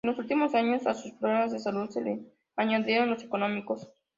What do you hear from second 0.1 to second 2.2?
últimos años, a sus problemas de salud se les